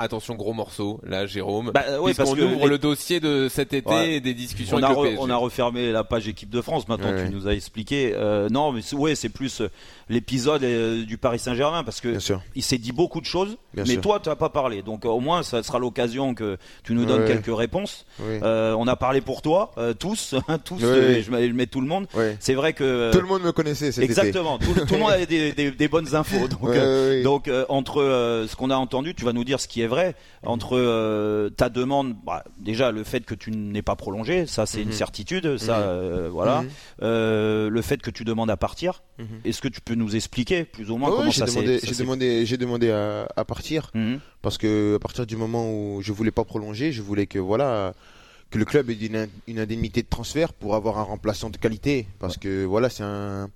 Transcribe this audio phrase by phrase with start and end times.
[0.00, 3.72] Attention gros morceau là Jérôme Bah, ouais, parce que ouvre les- le dossier de cet
[3.72, 4.12] été Ouais.
[4.14, 6.86] et des discussions On a, avec re- on a refermé la page équipe de France.
[6.86, 8.12] Maintenant, Ouais, tu nous as expliqué.
[8.14, 9.68] Euh, non, mais ouais, c'est plus euh,
[10.08, 12.16] l'épisode euh, du Paris Saint-Germain parce que
[12.54, 14.02] il s'est dit beaucoup de choses, Bien mais sûr.
[14.02, 14.82] toi, tu n'as pas parlé.
[14.82, 18.06] Donc, euh, au moins, ça sera l'occasion que tu nous donnes quelques réponses.
[18.20, 18.38] Oui.
[18.44, 20.78] Euh, on a parlé pour toi, euh, tous, hein, tous.
[20.80, 21.22] Euh, ouais.
[21.48, 22.06] je mets tout le monde.
[22.38, 24.12] C'est vrai que euh, Tout le monde me connaissait cet été.
[24.12, 24.58] exactement.
[24.58, 26.46] Tout, le- tout le monde avait des, des- des bonnes infos.
[26.46, 29.66] Donc, euh, donc euh, entre euh, ce qu'on a entendu, tu vas nous dire ce
[29.66, 30.14] qui est vrai.
[30.44, 34.82] Entre euh, ta demande, bah, déjà le fait que tu n'es pas prolongé, ça c'est
[34.82, 34.94] une Mhm.
[34.94, 35.84] certitude, ça Mhm.
[35.86, 36.62] euh, voilà.
[36.62, 36.68] Mhm.
[37.02, 39.02] Euh, le fait que tu demandes à partir,
[39.44, 42.46] est-ce que tu peux nous expliquer plus ou moins comment ouais, ça s'est j'ai demandé,
[42.46, 43.90] j'ai demandé à, à partir
[44.42, 47.94] parce que à partir du moment où je voulais pas prolonger, je voulais que voilà
[48.50, 52.06] que le club ait une, une indemnité de transfert pour avoir un remplaçant de qualité
[52.18, 53.50] parce que voilà c'est un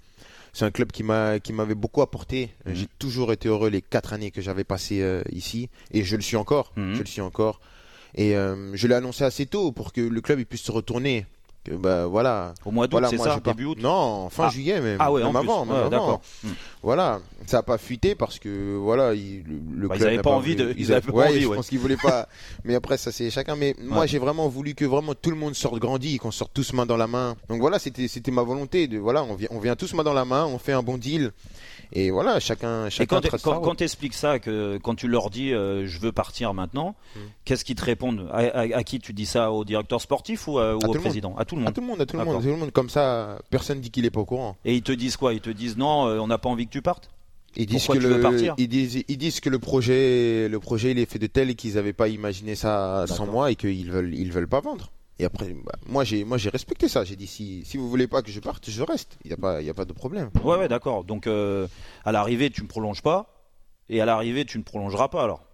[0.53, 2.51] c'est un club qui m'a qui m'avait beaucoup apporté.
[2.67, 2.75] Mhm.
[2.75, 6.23] J'ai toujours été heureux les quatre années que j'avais passées euh, ici et je le
[6.23, 6.73] suis encore.
[6.77, 6.95] Mhm.
[6.95, 7.61] Je le suis encore.
[8.15, 11.27] Et euh, je l'ai annoncé assez tôt pour que le club il puisse se retourner.
[11.65, 12.55] Que, bah voilà.
[12.65, 13.79] Au mois d'août, Voilà, c'est ça, pas- début août.
[13.81, 14.51] Non, fin Ah.
[14.51, 14.97] juillet même.
[14.99, 15.49] Ah ouais, même en plus.
[15.49, 15.91] avant, même Ouais, avant.
[15.91, 16.21] d'accord.
[16.43, 16.51] Mhm.
[16.83, 19.45] Voilà, ça a pas fuité parce que voilà, il,
[19.77, 21.47] le, Bah, ils club avaient n'a pas envie de- ils avaient pas ouais, envie, je
[21.49, 22.27] pense qu'ils voulaient pas.
[22.65, 23.55] Mais après, ça c'est chacun.
[23.55, 26.73] Mais moi, j'ai vraiment voulu que vraiment tout le monde sorte grandi, qu'on sorte tous
[26.73, 27.37] main dans la main.
[27.49, 30.15] Donc voilà, c'était c'était ma volonté de voilà, on vient on vient tous main dans
[30.15, 31.31] la main, on fait un bon deal.
[31.95, 35.29] Et voilà, chacun Et chacun quand, trace quand, quand t'expliques ça, que quand tu leur
[35.29, 37.23] dis euh, je veux partir maintenant, Mhm.
[37.45, 38.29] qu'est-ce qu'ils te répondent?
[38.33, 39.53] À, à- à qui tu dis ça?
[39.53, 41.37] Au directeur sportif ou, tout au président?
[41.37, 41.75] À tout le à monde.
[41.75, 42.71] tout le monde, à tout le monde, à tout le monde.
[42.73, 44.57] Comme ça, personne dit qu'il est pas au courant.
[44.65, 45.35] Et ils te disent quoi?
[45.35, 47.11] Ils te disent non, euh, on n'a pas envie que tu partes?
[47.55, 48.55] Ils disent Pourquoi que tu veux le, partir?
[48.57, 51.55] ils disent, ils disent que le projet, le projet, il est fait de tel et
[51.55, 54.91] qu'ils n'avaient pas imaginé ça sans moi et qu'ils veulent, ils veulent pas vendre.
[55.19, 57.05] Et après, bah, moi j'ai, moi j'ai respecté ça.
[57.05, 59.19] J'ai dit si, si vous voulez pas que je parte, je reste.
[59.25, 60.31] Il y a pas, il y a pas de problème.
[60.43, 61.05] Ouais, ouais, d'accord.
[61.05, 61.69] Donc euh,
[62.05, 63.45] à l'arrivée, tu ne prolonges pas,
[63.89, 65.45] et à l'arrivée, tu ne prolongeras pas alors.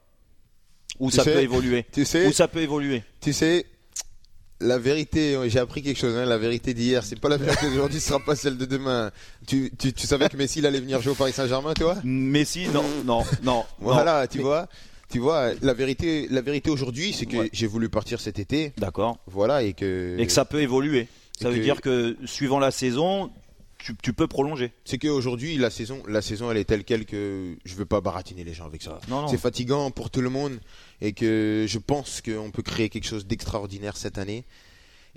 [1.00, 1.84] Ou ça sais- peut évoluer.
[1.92, 3.02] Tu sais, Ou ça peut évoluer.
[3.20, 3.66] tu sais,
[4.60, 6.16] la vérité, j'ai appris quelque chose.
[6.16, 9.10] Hein, la vérité d'hier, c'est pas la vérité d'aujourd'hui, ce sera pas celle de demain.
[9.46, 11.96] Tu, tu, tu savais que Messi il allait venir jouer au Paris Saint-Germain, toi?
[12.04, 13.64] Messi, non, non, non.
[13.80, 14.68] Voilà, tu Mais- vois.
[15.10, 17.50] Tu vois, la vérité, la vérité aujourd'hui, c'est que Ouais.
[17.52, 18.72] j'ai voulu partir cet été.
[18.76, 19.18] D'accord.
[19.26, 20.16] Voilà, et que.
[20.18, 21.08] Et que ça peut évoluer.
[21.40, 23.30] Ça veut que- dire que suivant la saison,
[23.78, 24.72] tu, tu peux prolonger.
[24.84, 28.44] C'est qu'aujourd'hui, la saison, la saison, elle est telle quelle que je veux pas baratiner
[28.44, 29.00] les gens avec ça.
[29.08, 29.28] Non, non.
[29.28, 30.58] C'est fatigant pour tout le monde
[31.00, 34.44] et que je pense qu'on peut créer quelque chose d'extraordinaire cette année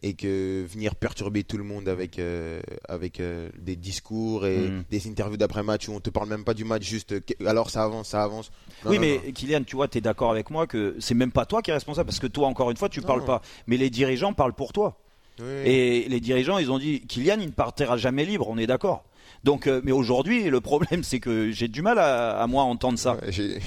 [0.03, 2.59] et que venir perturber tout le monde avec euh,
[2.90, 4.84] avec euh, des discours et Mhm.
[4.90, 7.13] des interviews d'après match où on te parle même pas du match, juste
[7.46, 8.52] alors ça avance, ça avance.
[8.84, 9.31] Non, oui, non, mais non.
[9.31, 11.74] Kylian, tu vois, tu es d'accord avec moi que c'est même pas toi qui es
[11.74, 13.41] responsable parce que toi, encore une fois, tu parles pas.
[13.68, 14.97] Mais les dirigeants parlent pour toi.
[15.40, 15.46] Oui.
[15.66, 19.03] Et les dirigeants, ils ont dit Kylian, il ne partira jamais libre, on est d'accord.
[19.44, 22.97] Donc, euh, mais aujourd'hui, le problème, c'est que j'ai du mal à, à moi entendre
[23.00, 23.18] ça.
[23.18, 23.59] Ouais,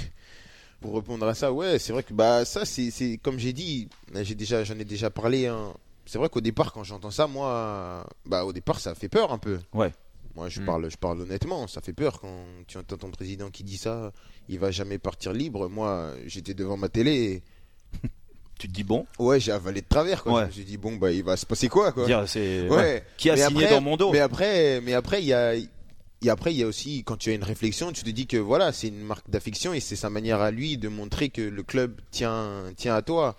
[0.81, 3.89] Pour répondre à ça, ouais, c'est vrai que bah ça c'est comme j'ai dit,
[4.23, 5.47] j'ai déjà j'en ai déjà parlé.
[5.47, 5.73] hein.
[6.07, 9.39] C'est vrai qu'au départ quand j'entends ça, moi, bah au départ ça fait peur un
[9.39, 9.59] peu.
[9.73, 9.93] Ouais.
[10.37, 10.67] Moi je Mm.
[10.67, 14.13] parle je parle honnêtement, ça fait peur quand tu entends ton président qui dit ça,
[14.49, 15.69] il va jamais partir libre.
[15.69, 17.43] Moi j'étais devant ma télé, et,
[18.59, 20.33] Tu te dis bon, ouais j'ai avalé de travers quoi.
[20.33, 20.41] Ouais.
[20.43, 22.07] Je me suis dit bon bah il va se passer quoi quoi.
[22.07, 22.77] dire c'est Ouais.
[22.77, 23.05] ouais.
[23.17, 24.13] qui a Mais signé après- dans mon dos?
[24.13, 27.31] Mais après, mais après, il y a, et après, il y a aussi, quand tu
[27.31, 30.09] as une réflexion, tu te dis que voilà, c'est une marque d'affection et c'est sa
[30.09, 33.37] manière à lui de montrer que le club tient, tient à toi.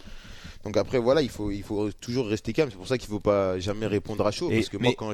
[0.65, 2.69] Donc après, voilà, il faut, il faut toujours rester calme.
[2.71, 4.49] C'est pour ça qu'il faut pas jamais répondre à chaud.
[4.51, 5.13] Et- parce que mais- moi,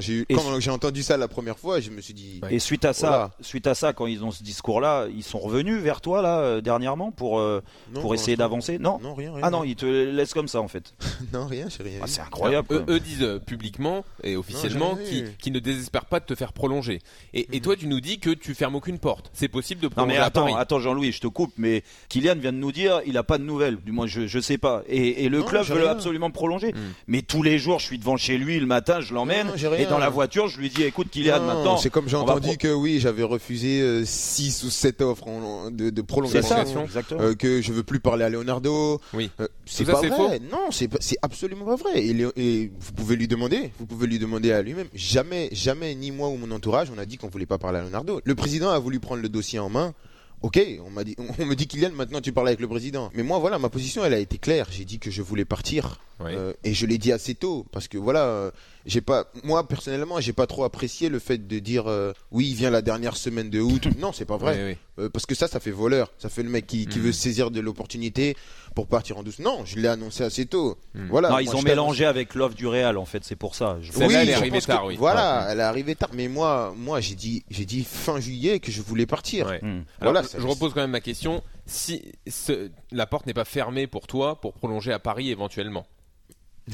[0.60, 3.30] j'ai entendu ça la première fois, je me suis dit, Et suite à ça, Voilà.
[3.42, 6.60] suite à ça, quand ils ont ce discours-là, ils sont revenus vers toi là euh,
[6.62, 7.62] dernièrement pour euh,
[7.94, 8.78] non, pour essayer d'avancer?
[8.78, 8.98] Non?
[9.02, 9.42] Non, rien, rien.
[9.44, 10.94] Ah non, ils te laissent comme ça en fait.
[11.34, 11.98] non, rien, j'ai rien.
[12.02, 12.84] Ah, c'est incroyable.
[12.88, 14.98] eux, disent euh, publiquement et officiellement Non,
[15.38, 17.00] qu'ils ne désespèrent pas de te faire prolonger.
[17.34, 19.30] Et, et toi, tu nous dis que tu fermes aucune porte.
[19.34, 20.54] C'est possible de Non prolonger mais à attends, Paris.
[20.56, 23.44] attends Jean-Louis, je te coupe, mais Kylian vient de nous dire, il a pas de
[23.44, 23.76] nouvelles.
[23.84, 24.82] Du moins, je je sais pas.
[24.88, 26.72] Et, et le Non, club veut absolument me prolonger.
[26.72, 26.78] Mm.
[27.06, 29.48] Mais tous les jours, je suis devant chez lui le matin, je l'emmène.
[29.78, 31.76] Et dans la voiture, je lui dis, écoute Kylian, Non, maintenant.
[31.76, 36.02] c'est comme j'ai entendu pro- que oui, j'avais refusé 6 ou 7 offres en- de,
[36.02, 36.86] prolongation.
[37.12, 39.00] Euh, que je veux plus parler à Leonardo.
[39.14, 39.30] Oui.
[39.40, 40.40] Euh, c'est pas vrai.
[40.50, 40.88] Non, c'est
[41.22, 42.02] absolument pas vrai.
[42.04, 43.72] Et vous pouvez lui demander.
[43.78, 44.88] Vous pouvez lui demander à lui-même.
[44.94, 47.82] Jamais, jamais, ni moi ou mon entourage, on a dit qu'on voulait pas parler à
[47.82, 48.20] Leonardo.
[48.24, 49.94] Le président a voulu prendre le dossier en main.
[50.42, 53.10] Ok, on m'a dit, on me dit Kylian, maintenant tu parles avec le président.
[53.14, 54.66] Mais moi, voilà, ma position, elle a été claire.
[54.70, 56.00] J'ai dit que je voulais partir.
[56.30, 58.50] Euh, et je l'ai dit assez tôt parce que voilà, euh,
[58.86, 62.54] j'ai pas, moi personnellement, j'ai pas trop apprécié le fait de dire euh, oui, il
[62.54, 63.88] vient la dernière semaine de août.
[63.98, 64.56] non, c'est pas vrai.
[64.56, 64.76] Oui, oui.
[64.98, 66.12] Euh, parce que ça, ça fait voleur.
[66.18, 67.02] Ça fait le mec qui, qui Mm.
[67.02, 68.36] veut saisir de l'opportunité
[68.74, 69.38] pour partir en douce.
[69.38, 70.78] Non, je l'ai annoncé assez tôt.
[70.94, 71.08] Mm.
[71.08, 71.28] Voilà.
[71.28, 73.78] Non, moi, ils ont mélangé avec l'offre du Real, en fait, c'est pour ça.
[73.80, 74.96] Je- Celle-là, elle est arrivée que- tard, oui.
[74.96, 76.10] Voilà, elle est arrivée tard.
[76.14, 79.46] Mais moi, moi, j'ai dit, j'ai dit fin juillet que je voulais partir.
[79.46, 79.60] Ouais.
[79.62, 79.82] Hmm.
[80.00, 81.42] Alors, Voilà, je- ça- je repose quand même ma question.
[81.66, 85.86] Si ce- la porte n'est pas fermée pour toi pour prolonger à Paris éventuellement.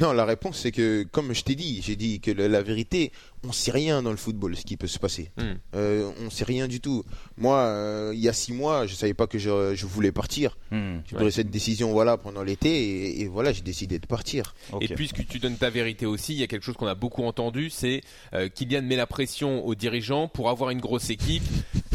[0.00, 3.11] Non, la réponse c'est que, comme je t'ai dit, j'ai dit que la vérité,
[3.43, 5.31] on sait rien dans le football ce qui peut se passer.
[5.38, 5.55] Hmm.
[5.75, 7.05] Euh, on sait rien du tout.
[7.38, 10.58] Moi, euh, il y a six mois, je savais pas que je, je voulais partir.
[10.70, 10.99] Hmm.
[11.06, 11.23] J'ai Ouais.
[11.23, 14.55] pris cette décision voilà pendant l'été et, et voilà, j'ai décidé de partir.
[14.82, 17.25] Et puisque tu donnes ta vérité aussi, il y a quelque chose qu'on a beaucoup
[17.25, 18.02] entendu, c'est
[18.35, 21.44] euh, Kylian met la pression aux dirigeants pour avoir une grosse équipe,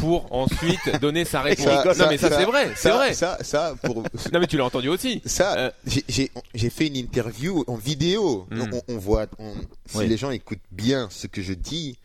[0.04, 1.64] pour ensuite donner sa réponse.
[1.64, 3.14] Ça- non ça- mais ça, ça- c'est vrai, c'est vrai.
[3.14, 4.02] ça, ça, pour
[4.32, 5.22] Non mais tu l'as entendu aussi.
[5.24, 5.70] ça, Euh,
[6.08, 6.30] j'ai-
[6.70, 8.46] fait une interview en vidéo.
[8.50, 8.62] Mm.
[8.72, 9.54] On, on voit, on-
[9.86, 10.08] si Oui.
[10.08, 11.96] les gens écoutent bien ce que je dis,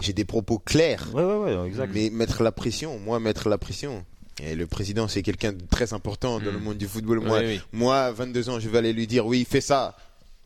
[0.00, 1.08] j'ai des propos clairs.
[1.12, 1.90] Ouais, ouais, ouais, exact.
[1.94, 4.04] Mais mettre la pression, moi mettre la pression.
[4.42, 6.54] Et le président, c'est quelqu'un de très important dans Mm.
[6.54, 7.20] le monde du football.
[7.20, 7.60] Moi, Oui, oui.
[7.72, 9.96] moi, 22 ans, je vais aller lui dire oui, fais ça.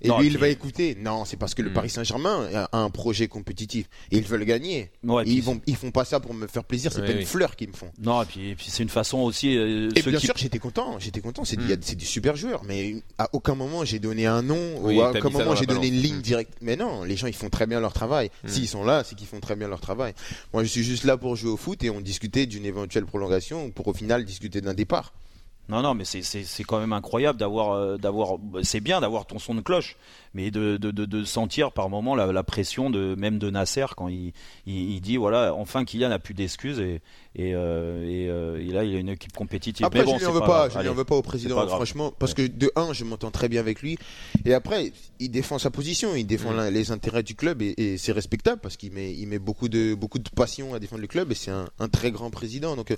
[0.02, 0.96] Et Non, lui, il va écouter.
[0.98, 1.74] Non, c'est parce que le Mm.
[1.74, 4.90] Paris Saint-Germain a un projet compétitif et ils veulent gagner.
[5.04, 6.90] Ouais, Et puis- ils vont, ils font pas ça pour me faire plaisir.
[6.92, 7.20] C'est Oui, pas oui.
[7.20, 7.90] une fleur qu'ils me font.
[8.00, 9.56] Non, et puis, puis c'est une façon aussi.
[9.56, 10.98] euh, Et bien qui- sûr, j'étais content.
[10.98, 11.44] J'étais content.
[11.44, 11.76] C'est Mm.
[11.76, 15.28] des super joueurs, mais à aucun moment j'ai donné un nom Oui, ou à aucun
[15.30, 16.22] moment j'ai donné une ligne Mm.
[16.22, 16.52] directe.
[16.62, 18.30] Mais non, les gens ils font très bien leur travail.
[18.44, 18.48] Mm.
[18.48, 20.14] S'ils sont là, c'est qu'ils font très bien leur travail.
[20.54, 23.70] Moi, je suis juste là pour jouer au foot et on discutait d'une éventuelle prolongation
[23.70, 25.12] pour au final discuter d'un départ.
[25.70, 28.36] Non, non, mais c'est- quand même incroyable d'avoir, euh, d'avoir.
[28.62, 29.96] C'est bien d'avoir ton son de cloche,
[30.34, 33.86] mais de, de, de, de sentir par moment la, la pression de même de Nasser
[33.96, 34.32] quand il,
[34.66, 37.00] il, il dit voilà, enfin Kylian n'a plus d'excuses et
[37.36, 39.86] et, euh, et, euh, et là il a une équipe compétitive.
[39.86, 40.72] Après, mais bon, je en veux pas grave.
[40.74, 40.88] je Allez.
[40.90, 43.96] veux pas au président, franchement, parce que de un, je m'entends très bien avec lui,
[44.44, 46.68] et après, il défend sa position, il défend Mm.
[46.70, 49.94] les intérêts du club, et, et c'est respectable parce qu'il met, il met beaucoup de,
[49.94, 52.92] beaucoup de passion à défendre le club, et c'est un, un très grand président, donc.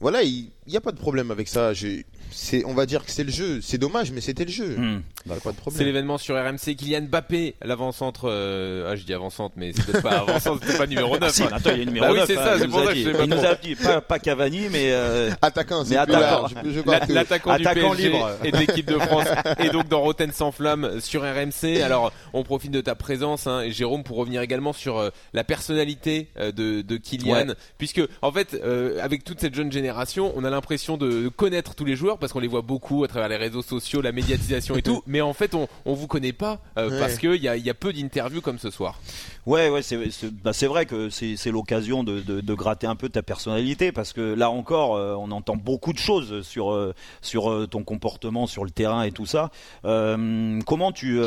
[0.00, 1.72] Voilà, il n'y a pas de problème avec ça.
[1.72, 3.60] Je, c'est, on va dire que c'est le jeu.
[3.62, 4.76] C'est dommage, mais c'était le jeu.
[4.76, 5.02] Hmm.
[5.28, 6.74] Pas de C'est l'événement sur RMC.
[6.76, 8.28] Kylian Mbappé, l'avant-centre.
[8.28, 11.22] euh, Ah, je dis avant-centre, mais c'est peut-être pas avant-centre, c'était pas numéro 9.
[11.24, 11.48] Ah, si, hein.
[11.52, 12.92] attends, il y a une numéro Bah oui, 9, c'est hein, ça, c'est pour ça
[12.92, 13.46] que je pas Il nous trop.
[13.46, 16.48] a dit pas, pas Cavani, mais euh, Attaquant, c'est Mais attaquant.
[16.48, 17.12] Je, je.
[17.12, 18.30] L'attaquant du PSG libre.
[18.44, 19.26] et de l'équipe de France
[19.58, 21.80] et donc dans Rotten sans flamme sur RMC.
[21.82, 25.44] Alors on profite de ta présence, hein, et Jérôme, pour revenir également sur euh, la
[25.44, 27.46] personnalité euh, de, de Kylian, Ouais.
[27.78, 31.84] puisque en fait euh, avec toute cette jeune génération, on a l'impression de connaître tous
[31.86, 34.82] les joueurs parce qu'on les voit beaucoup à travers les réseaux sociaux, la médiatisation et
[34.82, 36.98] tout, mais en fait on on vous connaît pas euh, Ouais.
[37.00, 39.00] parce qu'il y a, il y a peu d'interviews comme ce soir.
[39.46, 39.98] Ouais, ouais, c'est
[40.42, 44.20] bah, vrai que c'est l'occasion de, de, de gratter un peu ta personnalité parce que
[44.34, 48.64] là encore, euh, on entend beaucoup de choses sur euh, sur euh, ton comportement sur
[48.64, 49.50] le terrain et tout ça.
[49.82, 51.20] Comment tu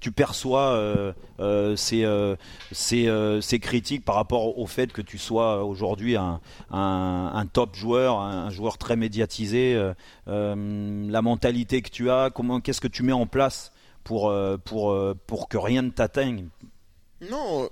[0.00, 1.14] tu perçois
[1.76, 2.06] ces
[2.72, 6.40] ces ces critiques par rapport au fait que tu sois aujourd'hui un,
[6.70, 9.80] un un top joueur, un, un joueur très médiatisé,
[10.30, 13.72] la mentalité que tu as, comment qu'est-ce que tu mets en place
[14.04, 16.48] pour euh, pour euh, pour que rien ne t'atteigne?
[17.30, 17.68] Non,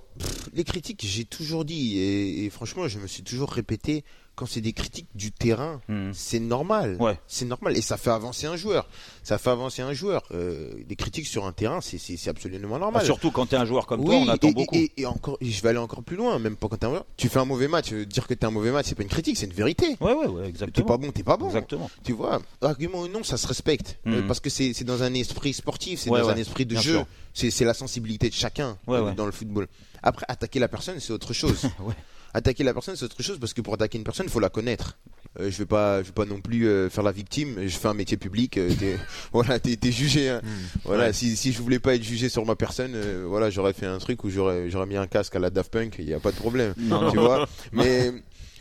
[0.53, 4.03] les critiques, j'ai toujours dit, et franchement, je me suis toujours répété,
[4.39, 6.11] quand c'est des critiques du terrain, Hmm.
[6.13, 6.95] c'est normal.
[6.99, 7.19] Ouais.
[7.27, 7.75] C'est normal.
[7.77, 8.87] Et ça fait avancer un joueur.
[9.21, 10.23] Ça fait avancer un joueur.
[10.31, 11.99] Euh, des critiques sur un terrain, c'est-
[12.29, 13.01] absolument normal.
[13.03, 14.75] Ah, surtout quand tu es un joueur comme oui, toi, on attend et, beaucoup.
[14.77, 17.05] Et, et encore, je vais aller encore plus loin, même pas quand t'es un joueur.
[17.17, 19.09] Tu fais un mauvais match, euh, dire que t'es un mauvais match, c'est pas une
[19.09, 19.97] critique, c'est une vérité.
[19.99, 20.87] Ouais, ouais, ouais, T'es exactement.
[20.87, 21.47] pas bon, t'es pas bon.
[21.47, 21.89] Exactement.
[22.05, 23.97] Tu vois, argument ou non, ça se respecte.
[24.07, 24.27] Euh, Mhm.
[24.27, 26.81] parce que c'est dans un esprit sportif, c'est Ouais, dans ouais, un esprit de bien
[26.81, 27.01] jeu.
[27.33, 29.13] C'est la sensibilité de chacun ouais.
[29.15, 29.67] dans le football.
[30.01, 31.61] Après, attaquer la personne, c'est autre chose.
[31.79, 31.93] Ouais.
[32.33, 34.49] Attaquer la personne, c'est autre chose parce que pour attaquer une personne, il faut la
[34.49, 34.97] connaître.
[35.39, 37.55] Euh, je vais pas, je vais pas non plus euh, faire la victime.
[37.67, 38.57] Je fais un métier public.
[38.57, 38.97] euh, t'es-
[39.33, 40.29] voilà, t'es t'es jugé.
[40.29, 40.41] hein.
[40.85, 41.13] Voilà, Ouais.
[41.13, 44.23] si, si je voulais pas être jugé sur ma personne, voilà, j'aurais fait un truc
[44.23, 45.95] où j'aurais j'aurais mis un casque à la Daft Punk.
[45.99, 46.73] Il y a pas de problème.
[46.77, 47.23] Non, tu non.
[47.25, 47.49] vois.
[47.71, 48.11] Mais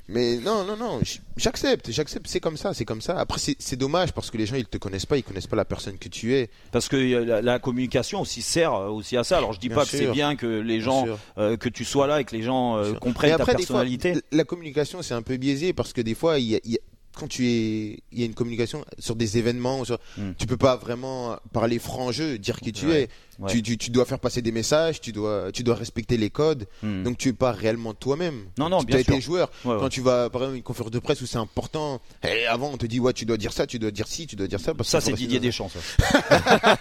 [0.09, 1.01] mais non, non, non.
[1.37, 2.27] J'accepte, j'accepte.
[2.29, 3.19] C'est comme ça, c'est comme ça.
[3.19, 5.65] Après, c'est dommage parce que les gens ils te connaissent pas, ils connaissent pas la
[5.65, 6.49] personne que tu es.
[6.73, 9.37] Parce que euh, la, la communication aussi sert euh, aussi à ça.
[9.39, 12.07] Alors je dis Bien pas que c'est bien que les gens, euh, que tu sois
[12.07, 14.15] là et que les gens euh, comprennent ta fois, personnalité.
[14.33, 16.81] la communication, c'est un peu biaisé parce que des fois, il y a, y a-
[17.17, 20.31] quand tu es, il y a une communication sur des événements, sur, Mm.
[20.39, 23.03] tu peux pas vraiment parler franc jeu, dire qui tu Ouais.
[23.03, 23.09] es.
[23.39, 23.53] Ouais.
[23.53, 26.67] Tu, tu, tu dois faire passer des messages, tu dois, tu dois respecter les codes.
[26.83, 27.05] Hmm.
[27.05, 28.47] Donc tu es pas réellement toi-même.
[28.59, 29.21] Non, non, tu bien as été sûr.
[29.21, 29.51] joueur.
[29.65, 29.81] Ouais, ouais.
[29.81, 32.77] Quand tu vas, par exemple, une conférence de presse où c'est important, et avant on
[32.77, 34.75] te dit ouais, tu dois dire ça, tu dois dire ci, tu dois dire ça.
[34.75, 35.69] Parce Ça c'est Didier Deschamps.
[35.71, 35.79] Ça,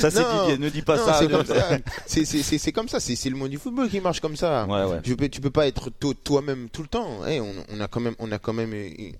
[0.00, 0.58] ça c'est Didier.
[0.58, 1.18] Ne dis pas Non, ça.
[1.18, 1.78] c'est comme ça.
[2.06, 3.00] C'est- comme ça.
[3.00, 4.66] C'est le monde du football qui marche comme ça.
[5.02, 7.26] Tu peux, tu peux pas être to- toi-même tout le temps.
[7.26, 8.74] Eh, on, on a quand même, on a quand même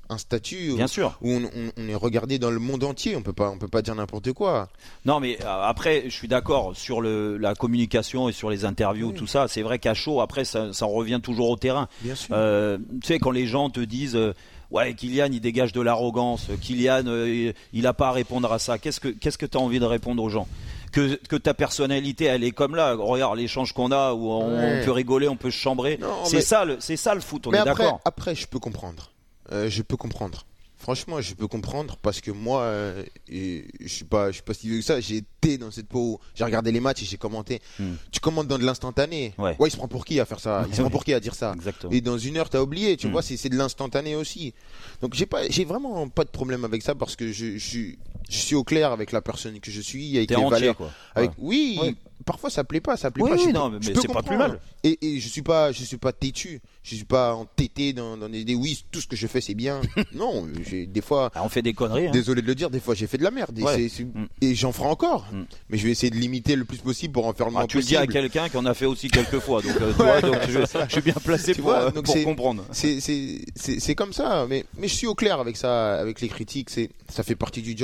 [0.09, 1.19] un statut Bien où, sûr.
[1.23, 3.17] où on, on- on est regardé dans le monde entier.
[3.17, 4.69] On peut pas, on peut pas dire n'importe quoi.
[5.05, 9.15] Non, mais après, je suis d'accord sur le, la communication et sur les interviews, Oui.
[9.15, 9.47] tout ça.
[9.49, 11.89] C'est vrai qu'à chaud, après, ça, ça revient toujours au terrain.
[12.03, 12.35] Bien sûr.
[12.37, 14.35] Euh, tu sais, quand les gens te disent, euh,
[14.71, 16.47] ouais, Kylian, il dégage de l'arrogance.
[16.61, 18.79] Kylian, euh, il a pas à répondre à ça.
[18.79, 20.47] Qu'est-ce que, qu'est-ce que t'as envie de répondre aux gens?
[20.93, 22.95] Que, que ta personnalité, elle est comme là.
[22.95, 24.81] Regarde l'échange qu'on a où on, Ouais.
[24.81, 25.99] on peut rigoler, on peut se chambrer.
[26.25, 27.47] C'est mais- ça, le, c'est ça le foot.
[27.47, 28.01] On Mais est après, d'accord.
[28.07, 29.11] après, je peux comprendre.
[29.53, 30.45] Euh, je peux comprendre.
[30.81, 34.55] Franchement, je peux comprendre parce que moi, euh, et je suis pas, je suis pas
[34.55, 35.01] si vieux que ça.
[35.01, 35.99] J'ai été dans cette peau.
[36.15, 37.61] où J'ai regardé les matchs et j'ai commenté.
[37.81, 37.95] Hmm.
[38.13, 39.35] Tu commentes dans de l'instantané.
[39.39, 39.57] Ouais.
[39.61, 40.65] il se prend pour qui à faire ça?
[40.69, 41.53] Il se prend pour qui à dire ça?
[41.55, 41.93] Exactement.
[41.93, 42.97] Et dans une heure, t'as oublié.
[42.97, 43.11] Tu Hmm.
[43.11, 44.55] vois, c'est c'est de l'instantané aussi.
[45.03, 47.99] Donc j'ai pas, j'ai vraiment pas de problème avec ça parce que je, je suis,
[48.31, 50.77] je suis au clair avec la personne que je suis, avec T'es les entier, valeurs.
[50.77, 50.91] quoi.
[51.17, 51.37] Avec, Ouais.
[51.39, 51.95] oui, Ouais.
[52.25, 53.37] Parfois ça plaît pas, ça plaît Oui, pas.
[53.37, 54.61] oui, je non, peux- mais c'est pas plus mal.
[54.85, 56.61] Et, et je suis pas, je suis pas têtu.
[56.83, 59.55] Je suis pas entêté dans, dans des, des oui, tout ce que je fais c'est
[59.55, 59.81] bien.
[60.15, 61.31] non, j'ai des fois.
[61.35, 62.07] Ah, on fait des conneries.
[62.09, 62.11] hein.
[62.13, 63.77] Désolé de le dire, des fois j'ai fait de la merde et, Ouais.
[63.79, 64.25] Mm.
[64.41, 65.27] et j'en ferai encore.
[65.33, 65.43] Mm.
[65.69, 67.67] Mais je vais essayer de limiter le plus possible pour en faire le moins Ah,
[67.67, 70.37] tu le dis à quelqu'un qui en a fait aussi quelques fois, donc, euh, donc
[70.49, 72.65] je, je suis bien placé Tu pour, vois, euh, donc pour c'est- comprendre.
[72.73, 76.21] C'est c'est c'est c'est comme ça, mais mais je suis au clair avec ça, avec
[76.21, 76.71] les critiques.
[76.71, 77.79] C'est ça fait partie du job.